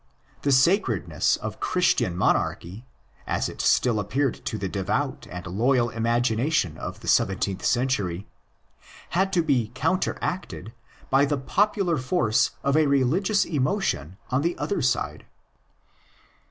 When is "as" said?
3.27-3.47